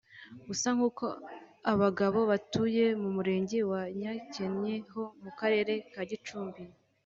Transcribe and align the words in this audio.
Gusa 0.47 0.67
nkuko 0.75 1.05
abagabo 1.71 2.19
batuye 2.31 2.85
mu 3.01 3.09
murenge 3.15 3.57
wa 3.71 3.81
Nyankenye 3.99 4.73
ho 4.91 5.03
mu 5.23 5.31
karere 5.39 5.73
ka 5.93 6.01
Gucumbi 6.09 6.61